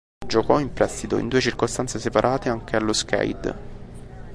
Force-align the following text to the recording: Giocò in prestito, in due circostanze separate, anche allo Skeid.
Giocò 0.25 0.59
in 0.59 0.73
prestito, 0.73 1.19
in 1.19 1.27
due 1.27 1.39
circostanze 1.41 1.99
separate, 1.99 2.49
anche 2.49 2.75
allo 2.75 2.91
Skeid. 2.91 3.57